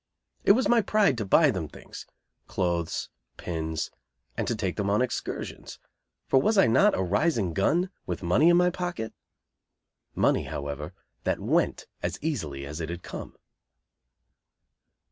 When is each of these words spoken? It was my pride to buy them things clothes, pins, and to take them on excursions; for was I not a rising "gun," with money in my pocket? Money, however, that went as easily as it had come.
It 0.43 0.53
was 0.53 0.67
my 0.67 0.81
pride 0.81 1.15
to 1.19 1.25
buy 1.25 1.51
them 1.51 1.67
things 1.67 2.07
clothes, 2.47 3.09
pins, 3.37 3.91
and 4.35 4.47
to 4.47 4.55
take 4.55 4.75
them 4.77 4.89
on 4.89 4.99
excursions; 4.99 5.77
for 6.25 6.41
was 6.41 6.57
I 6.57 6.65
not 6.65 6.95
a 6.97 7.03
rising 7.03 7.53
"gun," 7.53 7.91
with 8.07 8.23
money 8.23 8.49
in 8.49 8.57
my 8.57 8.71
pocket? 8.71 9.13
Money, 10.15 10.45
however, 10.45 10.95
that 11.23 11.39
went 11.39 11.85
as 12.01 12.17
easily 12.19 12.65
as 12.65 12.81
it 12.81 12.89
had 12.89 13.03
come. 13.03 13.35